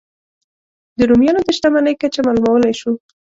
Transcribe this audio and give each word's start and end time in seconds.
د 0.97 0.99
رومیانو 1.09 1.41
د 1.45 1.49
شتمنۍ 1.57 1.95
کچه 2.01 2.19
معلومولای 2.27 2.73
شو. 2.79 2.91